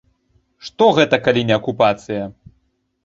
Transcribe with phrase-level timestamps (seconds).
[0.69, 2.23] Што гэта, калі не акупацыя?